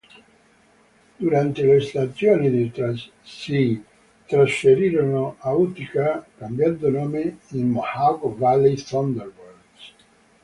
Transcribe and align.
Durante 1.19 1.63
la 1.63 1.79
stagione 1.79 2.49
si 3.21 3.83
trasferirono 4.25 5.35
a 5.37 5.51
Utica 5.53 6.25
cambiando 6.39 6.89
nome 6.89 7.37
in 7.49 7.69
Mohawk 7.69 8.35
Valley 8.35 8.73
Thunderbirds. 8.81 9.93